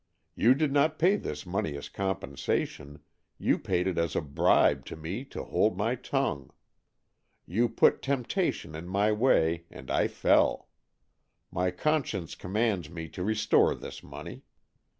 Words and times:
You 0.33 0.55
did 0.55 0.71
not 0.71 0.97
pay 0.97 1.15
this 1.15 1.45
money 1.45 1.77
as 1.77 1.87
compensation, 1.87 3.03
you 3.37 3.59
paid 3.59 3.85
it 3.85 3.99
as 3.99 4.15
a 4.15 4.21
bribe 4.21 4.83
to 4.85 4.95
me 4.95 5.23
to 5.25 5.43
hold 5.43 5.77
my 5.77 5.93
tongue. 5.93 6.49
You 7.45 7.69
put 7.69 8.01
temptation 8.01 8.73
in 8.73 8.87
my 8.87 9.11
way 9.11 9.65
and 9.69 9.91
I 9.91 10.07
fell. 10.07 10.69
My 11.51 11.69
con 11.69 12.03
science 12.03 12.33
commands 12.33 12.89
me 12.89 13.09
to 13.09 13.23
restore 13.23 13.75
this 13.75 14.01
money. 14.01 14.41